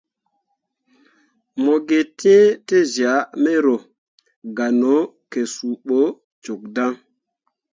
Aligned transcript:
Mo 1.63 1.73
gǝ 1.87 1.99
tǝ̃ǝ̃ 2.19 2.41
tezyah 2.67 3.23
mero, 3.43 3.77
gah 4.55 4.71
no 4.79 4.95
ke 5.31 5.41
suu 5.53 5.73
bo 5.85 5.99
cok 6.43 6.61
dan. 6.75 6.93